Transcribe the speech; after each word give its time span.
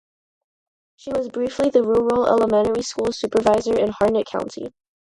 She 0.95 1.11
was 1.13 1.29
briefly 1.29 1.69
the 1.69 1.83
rural 1.83 2.25
elementary 2.25 2.81
school 2.81 3.11
supervisor 3.11 3.77
in 3.77 3.89
Harnett 3.91 4.25
County. 4.25 4.73